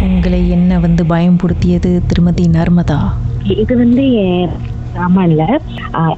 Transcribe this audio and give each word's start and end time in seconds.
உங்களை 0.00 0.50
என்ன 0.50 0.78
வந்து 0.78 1.06
பயம்படுத்தியது 1.06 2.02
திருமதி 2.06 2.48
நர்மதா? 2.48 3.00
இது 3.56 3.76
வந்து 3.76 4.12
என் 4.24 4.50
சாமான்ல 4.92 5.42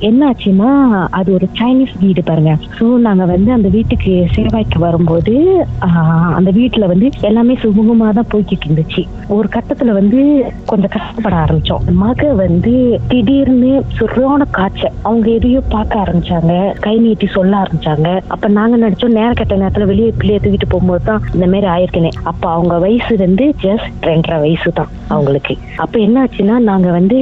என்னாச்சுன்னா 0.09 0.71
அது 1.13 1.29
ஒரு 1.35 1.47
சைனீஸ் 1.59 1.95
வீடு 2.01 2.23
பாருங்க. 2.23 2.53
ஸோ 2.77 2.85
நாங்கள் 3.03 3.31
வந்து 3.33 3.51
அந்த 3.53 3.69
வீட்டுக்கு 3.69 4.13
சேவாய்க்கு 4.35 4.79
வரும்போது 4.79 5.35
ஆஹ், 5.87 6.01
அந்த 6.39 6.51
வீட்டில் 6.51 6.91
வந்து 6.93 7.07
எல்லாமே 7.23 7.55
சுமூகமாக 7.63 8.13
தான் 8.13 8.31
போய்கிட்டு 8.33 8.67
இருந்துச்சு. 8.67 9.03
ஒரு 9.37 9.49
கட்டத்தில் 9.49 9.93
வந்து 9.93 10.21
கொஞ்சம் 10.67 10.95
கஷ்டப்பட 10.95 11.35
ஆரம்பிச்சோம். 11.43 11.71
மக 12.03 12.11
வந்து 12.41 12.75
திடீர்னு 13.11 13.73
சுரோன 13.97 14.21
காய்ச்சல். 14.51 14.71
அவங்க 15.05 15.29
எதையோ 15.33 15.61
பார்க்க 15.73 16.03
ஆரம்பிச்சாங்க. 16.03 16.53
கை 16.81 16.97
நீட்டி 16.99 17.27
சொல்ல 17.29 17.53
ஆரம்பிச்சாங்க. 17.63 18.07
அப்ப 18.35 18.49
நாங்க 18.53 18.77
நினைச்சோம் 18.79 19.17
நேர 19.19 19.31
கட்ட 19.35 19.55
நேரத்துல 19.57 19.87
வெளியே 19.87 20.11
பிள்ளைய 20.13 20.41
தூக்கிட்டு 20.41 20.69
போகும்போது 20.69 21.05
தான் 21.05 21.23
இந்த 21.35 21.47
மாதிரி 21.47 21.69
ஆயிருக்குனே 21.73 22.13
அப்ப 22.25 22.43
அவங்க 22.53 22.75
வயசு 22.79 23.17
வந்து 23.23 23.45
ஜஸ்ட் 23.63 23.79
ரெண்டரை 24.07 24.39
வயசு 24.41 24.71
தான் 24.73 24.91
அவங்களுக்கு. 25.11 25.55
அப்ப 25.79 25.95
என்னாச்சுன்னா 26.01 26.57
நாங்க 26.69 26.89
வந்து 26.93 27.19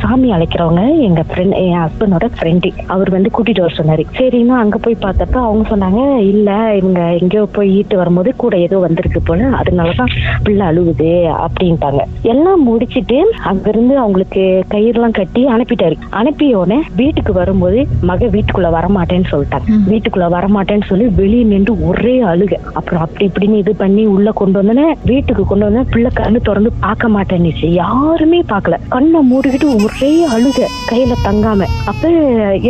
சாமி 0.00 0.28
அழைக்கிறவங்க 0.36 0.82
எங்க 1.08 1.24
ஃப்ரெண்ட் 1.28 1.56
என் 1.62 1.78
ஹஸ்பண்டோட 1.82 2.28
ஃப்ரெண்டு 2.36 2.70
அவர் 2.94 3.10
வந்து 3.16 3.30
கூட்டிட்டு 3.36 3.64
வர 3.64 3.72
சொன்னாரு. 3.78 4.04
சரின்னா 4.18 4.56
அங்க 4.62 4.76
போய் 4.78 5.02
பார்த்தப்ப 5.04 5.36
அவங்க 5.48 5.64
சொன்னாங்க 5.72 6.00
இல்ல 6.30 6.50
இவங்க 6.80 7.00
எங்கேயோ 7.20 7.44
போய் 7.56 7.70
ஈட்டு 7.78 7.96
வரும்போது 8.02 8.30
கூட 8.42 8.56
ஏதோ 8.66 8.78
வந்திருக்கு 8.78 9.20
போல 9.28 9.48
அதனாலதான் 9.60 10.12
பிள்ளை 10.46 10.64
அழுகுது 10.70 11.10
அப்படின்ட்டாங்க. 11.44 12.02
எல்லாம் 12.32 12.62
முடிச்சிட்டு 12.68 13.18
அங்கிருந்து 13.50 13.94
அவங்களுக்கு 14.02 14.42
கயிறுலாம் 14.74 15.16
கட்டி 15.18 15.42
அனுப்பிட்டாரு. 15.54 15.96
அனுப்பிய 16.20 16.58
உடனே 16.58 16.78
வீட்டுக்கு 17.00 17.32
வரும்போது 17.40 17.80
மக 18.10 18.26
வீட்டுக்குள்ள 18.34 18.70
வரமாட்டேன்னு 18.78 19.30
சொல்லிட்டாங்க. 19.32 19.68
வீட்டுக்குள்ள 19.90 20.28
வரமாட்டேன்னு 20.36 20.88
சொல்லி 20.90 21.06
வெளியே 21.20 21.44
நின்று 21.52 21.74
ஒரே 21.88 22.14
அழுக. 22.32 22.54
அப்புறம் 22.78 23.02
அப்படி 23.06 23.24
இப்படின்னு 23.30 23.62
இது 23.62 23.74
பண்ணி 23.82 24.04
உள்ள 24.14 24.30
கொண்டு 24.40 24.58
வந்தோன்னே 24.60 24.86
வீட்டுக்கு 25.10 25.44
கொண்டு 25.46 25.66
வந்தா 25.68 25.84
பிள்ளை 25.94 26.10
கண்ணு 26.20 26.40
திறந்து 26.48 26.72
பார்க்க 26.86 27.14
மாட்டேன்னுச்சு. 27.16 27.66
யாருமே 27.82 28.40
பார்க்கல. 28.52 28.78
கண்ணை 28.94 29.20
மூடிக்கிட்டு 29.32 29.68
ஒரே 29.86 30.12
அழுக 30.34 30.68
கையில 30.90 31.12
தங்காம. 31.26 31.68
அப்ப 31.90 32.02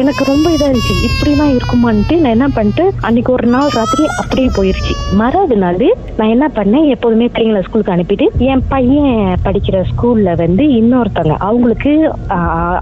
எனக்கு 0.01 0.23
ரொம்ப 0.31 0.47
இதா 0.55 0.67
இருந்துச்சு. 0.69 0.95
இப்படிலாம் 1.09 1.55
இருக்குமான்ட்டு 1.57 2.17
நான் 2.23 2.35
என்ன 2.37 2.49
பண்ணிட்டு 2.57 2.85
அன்னைக்கு 3.09 3.33
ஒரு 3.33 3.49
நாள் 3.55 3.75
ராத்திரி 3.79 4.05
அப்படியே 4.23 4.49
போயிருச்சு. 4.59 4.93
மறாவது 5.21 5.57
நாள் 5.57 5.75
நான் 6.19 6.33
என்ன 6.35 6.47
பண்ணேன் 6.57 6.87
எப்போதுமே 6.95 7.27
பிள்ளைங்களை 7.35 7.63
ஸ்கூலுக்கு 7.67 7.95
அனுப்பிட்டு 7.95 8.27
என் 8.53 8.65
பையன் 8.69 9.17
படிக்கிற 9.47 9.77
ஸ்கூல்ல 9.91 10.37
வந்து 10.43 10.65
இன்னொருத்தவங்க 10.79 11.37
அவங்களுக்கு 11.49 11.93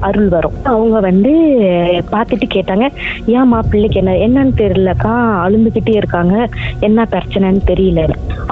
அருள் 0.08 0.28
வரும். 0.28 0.56
அவங்க 0.72 1.00
வந்து 1.08 1.32
பார்த்துட்டு 2.12 2.48
கேட்டாங்க 2.56 2.86
ஏமா 3.38 3.58
பிள்ளைக்கு 3.70 4.00
என்ன 4.02 4.16
என்னன்னு 4.26 4.54
தெரியலக்கா 4.62 5.14
அழுந்துகிட்டே 5.44 5.94
இருக்காங்க 5.96 6.34
என்ன 6.80 7.06
பிரச்சனைன்னு 7.14 7.62
தெரியல 7.70 8.00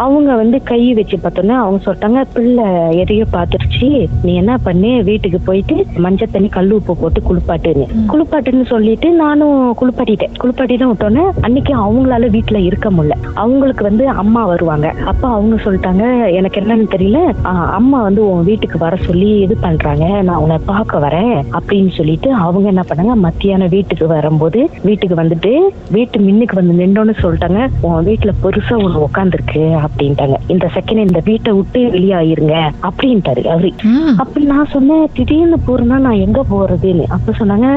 அவங்க 0.05 0.31
வந்து 0.35 0.59
கை 0.63 0.81
வச்சு 0.95 1.17
பார்த்தோன்னே 1.17 1.57
அவங்க 1.63 1.79
சொல்லிட்டாங்க 1.85 2.21
பிள்ளை 2.35 2.67
எதையோ 3.03 3.25
பார்த்துருச்சு 3.33 3.89
நீ 4.25 4.33
என்ன 4.35 4.53
பண்ணு 4.67 4.91
வீட்டுக்கு 5.03 5.39
போயிட்டு 5.41 5.77
மஞ்சள் 6.13 6.29
தண்ணி 6.33 6.49
கல் 6.49 6.71
உப்பு 6.71 6.97
போட்டு 6.97 7.23
குளிப்பாட்டுன்னு. 7.23 7.87
குளிப்பாட்டுன்னு 8.09 8.67
சொல்லிட்டு 8.67 9.11
நானும் 9.11 9.77
குளிப்பாட்டிட்டேன். 9.81 10.33
குளிப்பாட்டிட்டு 10.45 10.91
விட்டோன்னே 10.91 11.23
அன்னைக்கு 11.41 11.77
அவங்களால 11.77 12.39
வீட்டுல 12.39 12.65
இருக்க 12.65 12.91
முடியல. 12.91 13.11
அவங்களுக்கு 13.35 13.85
வந்து 13.85 14.09
அம்மா 14.09 14.45
வருவாங்க. 14.45 14.95
அப்ப 15.05 15.29
அவங்க 15.29 15.57
சொல்லிட்டாங்க 15.57 16.33
எனக்கு 16.33 16.61
என்னன்னு 16.61 16.89
தெரியல. 16.97 17.35
அம்மா 17.71 18.03
வந்து 18.03 18.31
உன் 18.31 18.45
வீட்டுக்கு 18.45 18.79
வர 18.79 18.97
சொல்லி 18.97 19.39
இது 19.39 19.57
பண்றாங்க. 19.61 20.23
நான் 20.23 20.37
உன்னை 20.37 20.59
பார்க்க 20.67 20.99
வரேன். 20.99 21.43
அப்படின்னு 21.53 21.91
சொல்லிட்டு 21.91 22.33
அவங்க 22.33 22.69
என்ன 22.69 22.83
பண்ணாங்க 22.95 23.15
மத்தியானம் 23.15 23.69
வீட்டுக்கு 23.69 24.07
வரும்போது 24.07 24.71
வீட்டுக்கு 24.83 25.15
வந்துட்டு 25.15 25.59
வீட்டு 25.91 26.19
மின்னுக்கு 26.19 26.55
வந்து 26.55 26.87
நின்னோன்னு 26.87 27.15
சொல்லிட்டாங்க. 27.23 27.69
உன் 27.81 28.07
வீட்டுல 28.07 28.31
பெருசா 28.43 28.71
ஒண்ணு 28.71 29.05
உட்காந்துருக்கு 29.15 29.79
அப்படின்ட்டாங்க. 29.85 30.35
இந்த 30.47 30.71
செகண்ட் 30.75 30.97
இந்த 30.97 31.21
வீட்டை 31.25 31.53
விட்டு 31.53 31.81
வெளியாயிருங்க. 31.81 32.71
அப்படின்ட்டாரு 32.83 33.47
அவரு. 33.47 33.73
ம். 33.83 34.19
அப்ப 34.19 34.41
நான் 34.41 34.67
சொன்னேன் 34.73 35.09
திடீர்னு 35.15 35.57
போறேன்னா 35.67 36.01
நான் 36.05 36.23
எங்க 36.27 36.41
போறதுன்னு 36.51 37.05
அப்ப 37.17 37.33
சொன்னாங்க 37.39 37.69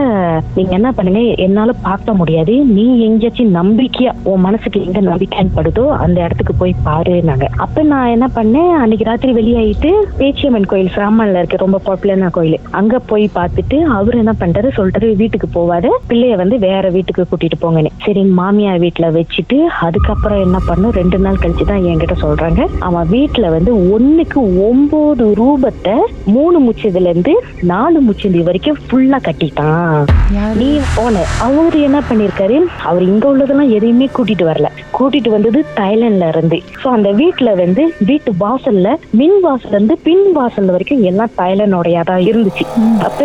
நீங்க 0.56 0.72
என்ன 0.78 0.90
பண்ணுங்க? 0.91 1.22
என்னால 1.46 1.72
பார்க்க 1.88 2.13
முடியாது. 2.13 2.53
நீ 2.75 2.86
எங்கேயாச்சும் 3.08 3.56
நம்பிக்கையா 3.58 4.12
உன் 4.24 4.44
மனசுக்கு 4.46 4.80
எங்க 4.86 5.02
நம்பிக்கைன்னு 5.02 5.56
படுதோ 5.56 5.84
அந்த 6.03 6.18
இடத்துக்கு 6.25 6.56
போய் 6.56 6.74
பாருனாங்க 6.88 7.47
அப்ப 7.66 7.84
நான் 7.91 8.14
என்ன 8.16 8.28
பண்ணேன்? 8.38 8.72
அன்னைக்கு 8.81 9.08
ராத்திரி 9.09 9.34
வெளியாயிட்டு 9.34 9.91
பேச்சியம்மன் 10.19 10.69
கோயில் 10.72 10.91
சாமான்ல 10.96 11.41
இருக்க 11.41 11.58
ரொம்ப 11.58 11.81
பாப்புலரான 11.88 12.30
கோயில். 12.30 12.58
அங்க 12.80 13.00
போய் 13.12 13.25
பார்த்துட்டு 13.35 13.80
அவர் 13.97 14.19
என்ன 14.22 14.34
பண்றாரு? 14.40 14.72
சொல்றாரு 14.78 15.09
வீட்டுக்கு 15.22 15.50
போவாரு. 15.58 15.91
பிள்ளைய 16.09 16.35
வந்து 16.35 16.59
வேற 16.59 16.90
வீட்டுக்கு 16.90 17.25
கூட்டிட்டு 17.31 17.59
போங்கன்னு. 17.62 17.94
சரி 18.06 18.24
மாமியார் 18.40 18.84
வீட்டுல 18.85 19.09
வச்சுட்டு 19.18 19.59
அதுக்கப்புறம் 19.88 20.44
என்ன 20.46 20.58
பண்ணும்? 20.68 20.96
ரெண்டு 21.00 21.19
நாள் 21.19 21.41
கழிச்சு 21.44 21.66
தான் 21.72 21.85
என்கிட்ட 21.91 22.18
சொல்றாங்க. 22.25 22.62
அவன் 22.80 23.09
வீட்டுல 23.16 23.50
வந்து 23.58 23.74
ஒண்ணுக்கு 23.96 24.41
ஒன்பது 24.69 25.25
ரூபத்தை 25.41 25.96
மூணு 26.35 26.58
முச்சதுல 26.68 27.12
இருந்து 27.14 27.34
நாலு 27.74 27.97
முச்சந்தி 28.16 28.42
வரைக்கும் 28.48 28.78
ஃபுல்லா 28.84 29.18
கட்டிட்டான்? 29.24 29.96
நீ 30.59 30.68
போன 30.96 31.24
அவர் 31.46 31.76
என்ன 31.88 31.98
பண்ணிருக்காரு? 32.09 32.58
அவர் 32.90 33.03
இங்க 33.09 33.26
உள்ளதெல்லாம் 33.31 33.72
எதையுமே 33.78 34.08
கூட்டிட்டு 34.16 34.46
வரல. 34.50 34.68
கூட்டிட்டு 34.98 35.30
வந்தது 35.34 35.59
தாய்லாந்துல 35.80 36.28
இருந்து. 36.34 36.58
சோ 36.81 36.88
அந்த 36.98 37.09
வீட்டுல 37.20 37.50
வந்து 37.62 37.84
வீட்டு 38.09 38.31
வாசல்ல 38.44 38.88
மின் 39.22 39.38
வாசல்ல 39.46 39.76
இருந்து 39.78 39.96
பின் 40.08 40.26
வாசல் 40.38 40.72
வரைக்கும் 40.74 41.03
எல்லாம் 41.09 41.34
தாய்லாந்தோடையா 41.40 42.03
தான் 42.09 42.24
இருந்துச்சு 42.30 42.66
அப்ப 43.08 43.20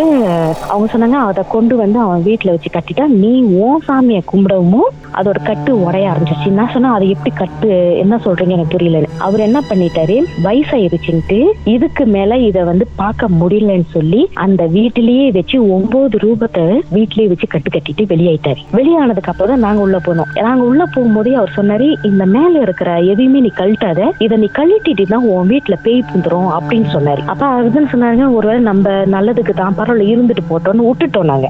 அவங்க 0.73 0.89
சொன்னாங்க 0.95 1.21
அதை 1.28 1.45
கொண்டு 1.55 1.77
வந்து 1.83 1.99
அவன் 2.07 2.27
வீட்டுல 2.28 2.55
வச்சு 2.55 2.72
கட்டிட்டா 2.77 3.07
நீ 3.22 3.33
உன் 3.61 3.84
சாமியை 3.89 4.22
கும்பிடவும் 4.33 4.89
அதோட 5.19 5.39
கட்டு 5.43 5.71
உடைய 5.84 6.11
ஆரம்பிச்சிச்சு 6.11 6.51
நான் 6.59 6.72
சொன்னா 6.75 6.91
அதை 6.97 7.07
எப்படி 7.15 7.33
கட்டு 7.34 7.71
என்ன 8.03 8.21
சொல்றீங்க 8.27 8.57
எனக்கு 8.57 8.75
புரியல 8.75 8.99
அவர் 9.27 9.47
என்ன 9.49 9.61
பண்ணிட்டாரு 9.71 10.17
வயசாயிருச்சுன்ட்டு 10.47 11.39
இதுக்கு 11.75 12.05
மேல 12.17 12.39
இத 12.49 12.59
வந்து 12.71 12.84
பார்க்க 13.01 13.33
முடியலன்னு 13.41 13.89
சொல்லி 13.97 14.22
அந்த 14.45 14.62
வீட்டிலேயே 14.81 15.27
வச்சு 15.39 15.57
ஒன்பது 15.77 16.17
ரூபத்தை 16.25 16.65
வீட்டிலேயே 16.97 17.29
வச்சு 17.31 17.47
கட்டு 17.55 17.71
கட்டிட்டு 17.75 18.05
வெளியாயிட்டாரு. 18.13 18.61
வெளியானதுக்கு 18.79 19.31
அப்புறம் 19.33 19.53
தான் 19.53 19.65
நாங்க 19.67 19.81
உள்ள 19.87 19.99
போனோம். 20.07 20.31
நாங்க 20.47 20.63
உள்ள 20.71 20.83
போகும்போதே 20.95 21.33
அவர் 21.41 21.57
சொன்னாரு 21.59 21.87
இந்த 22.09 22.25
மேல 22.35 22.53
இருக்கிற 22.67 22.91
எதையுமே 23.13 23.41
நீ 23.47 23.51
கழட்டாத 23.61 24.09
இதை 24.25 24.37
நீ 24.43 24.49
கழட்டிட்டு 24.59 25.05
தான் 25.13 25.27
உன் 25.33 25.51
வீட்டுல 25.53 25.77
பேய் 25.87 26.01
புந்துரும் 26.11 26.51
அப்படின்னு 26.59 26.89
சொன்னாரு. 26.97 27.23
அப்ப 27.33 27.47
அதுன்னு 27.59 27.91
சொன்னாருங்க 27.95 28.29
ஒருவேளை 28.39 28.63
நம்ம 28.71 28.95
நல்லதுக்கு 29.15 29.55
தான் 29.61 29.77
பரவாயில்ல 29.81 30.11
இருந்துட்டு 30.13 30.45
போட்டோம்னு 30.51 30.87
விட்டுட்டோம் 30.89 31.31
நாங்க. 31.33 31.49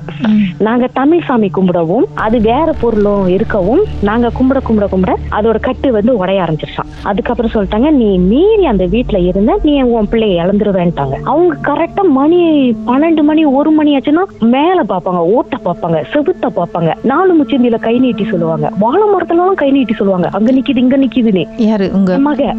நாங்க 0.68 0.88
தமிழ் 1.00 1.26
சாமி 1.28 1.50
கும்பிடவும் 1.58 2.06
அது 2.26 2.40
வேற 2.50 2.68
பொருளும் 2.82 3.28
இருக்கவும் 3.36 3.84
நாங்க 4.10 4.32
கும்பிட 4.38 4.60
கும்பிட 4.68 4.88
கும்பிட 4.94 5.14
அதோட 5.38 5.58
கட்டு 5.68 5.90
வந்து 5.98 6.14
உடைய 6.22 6.44
ஆரம்பிச்சிருச்சான். 6.44 6.90
அதுக்கப்புறம் 7.10 7.54
சொல்லிட்டாங்க 7.56 7.90
நீ 8.00 8.10
மீறி 8.30 8.64
அந்த 8.72 8.84
வீட்டுல 8.96 9.20
இருந்த 9.30 9.52
நீ 9.66 9.74
உன் 9.96 10.10
பிள்ளைய 10.12 10.42
இழந்துருவேன்ட்டாங்க. 10.44 11.16
அவங்க 11.30 11.52
கரெக்டா 11.68 12.02
மணி 12.18 12.40
பன்னெண்டு 12.88 13.19
மணி 13.22 13.42
ஒரு 13.58 13.70
மணி 13.70 13.90
ஆச்சுன்னா 13.96 14.24
மேல 14.54 14.78
பாப்பாங்க 14.88 15.20
ஓட்ட 15.36 15.56
பாப்பாங்க 15.64 15.98
செவுத்த 16.12 16.48
பாப்பாங்க 16.58 16.90
நாலு 17.10 17.32
முச்சந்தியில 17.38 17.78
கை 17.86 17.94
நீட்டி 17.98 18.24
சொல்லுவாங்க. 18.30 18.66
வாழை 18.78 19.06
மரத்துலாம் 19.12 19.60
கை 19.62 19.70
நீட்டி 19.76 19.94
சொல்லுவாங்க. 19.98 20.28
அங்க 20.38 20.50
நிக்குது 20.52 20.82
இங்க 20.84 20.96
நிக்குதுன்னு. 21.04 21.44
யாரு 21.68 21.86
உங்க? 21.98 22.18
மக. 22.28 22.54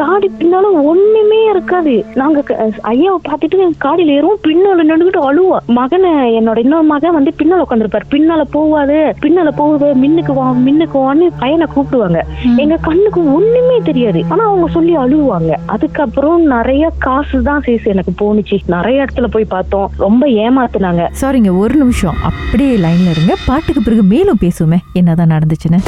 காடி 0.00 0.28
பின்னாலும் 0.38 0.76
ஒண்ணுமே 0.90 1.40
இருக்காது. 1.50 1.94
நாங்க 2.20 2.42
ஐயாவை 2.92 3.18
பார்த்துட்டு 3.28 3.66
காடியில 3.84 4.16
ஏறும் 4.18 4.42
பின்னால 4.46 4.86
நின்றுகிட்டு 4.90 5.20
அழுவா. 5.28 5.58
மகனை 5.78 6.12
என்னோட 6.38 6.58
இன்னொரு 6.64 6.86
மகன் 6.92 7.16
வந்து 7.18 7.32
பின்னால 7.40 7.64
உட்காந்துருப்பாரு 7.66 8.06
பின்னால 8.14 8.42
போவாது 8.56 8.98
பின்னால 9.24 9.48
போகுது 9.60 9.88
மின்னுக்கு 10.02 10.32
வா 10.38 10.46
மின்னுக்கு 10.66 10.98
வான்னு 11.06 11.26
பையனை 11.42 11.66
கூப்பிடுவாங்க. 11.74 12.20
எங்க 12.62 12.78
கண்ணுக்கு 12.88 13.20
ஒண்ணுமே 13.36 13.78
தெரியாது. 13.88 14.22
ஆனா 14.28 14.42
அவங்க 14.50 14.68
சொல்லி 14.76 14.94
அழுவாங்க. 15.04 15.52
அதுக்கப்புறம் 15.74 16.42
நிறைய 16.54 16.84
காசு 17.06 17.38
தான் 17.48 17.62
சேஸ் 17.66 17.86
எனக்கு 17.94 18.12
போணுச்சு. 18.20 18.56
நிறைய 18.74 19.04
இடத்துல 19.04 19.26
போய் 19.34 19.52
பார்த்தோம். 19.54 19.77
ரொம்ப 19.96 20.26
ஏமாத்துனாங்க. 20.26 21.08
சாரிங்க 21.20 21.58
ஒரு 21.58 21.74
நிமிஷம். 21.76 22.16
அப்படியே 22.22 22.76
லைன்ல 22.76 23.10
இருங்க. 23.10 23.36
பாட்டுக்கு 23.46 23.82
பிறகு 23.82 24.02
மேலும் 24.02 24.38
பேசுவோமே. 24.40 24.78
என்னதான் 24.92 25.30
நடந்துச்சுன்னு. 25.30 25.80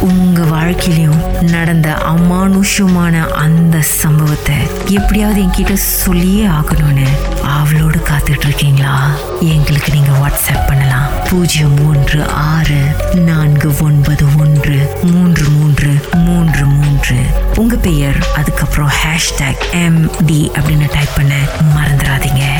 உங்க 0.00 0.44
வாழ்க்கையிலும் 0.44 1.20
நடந்த 1.50 1.94
அமானுஷமான 2.08 3.28
அந்த 3.28 3.80
சம்பவத்தை 3.80 4.54
எப்படியாவது 4.88 5.42
என்கிட்ட 5.42 5.72
சொல்லியே 5.72 6.46
ஆகணும்னு 6.46 7.06
அவளோடு 7.44 7.98
காத்துட்டு 7.98 8.44
இருக்கீங்களா 8.44 9.10
எங்களுக்கு 9.40 9.92
நீங்க 9.92 10.10
வாட்ஸ்அப் 10.10 10.66
பண்ணலாம். 10.66 11.08
பூஜ்ஜியம் 11.30 11.74
மூன்று 11.74 12.28
ஆறு 12.28 12.80
நான்கு 13.14 13.70
ஒன்பது 13.82 14.24
ஒன்று 14.38 14.96
மூன்று 15.02 15.44
மூன்று 15.48 15.88
மூன்று 16.14 16.66
மூன்று. 16.66 17.16
உங்க 17.56 17.76
பெயர் 17.76 18.26
அதுக்கப்புறம் 18.36 18.90
ஹேஷ்டேக் 19.02 19.84
எம் 19.84 20.10
டி 20.26 20.50
அப்படின்னு 20.54 20.88
டைப் 20.92 21.16
பண்ண 21.16 21.34
மறந்துடாதீங்க. 21.76 22.59